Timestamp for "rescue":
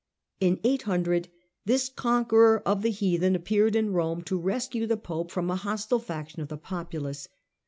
4.39-4.87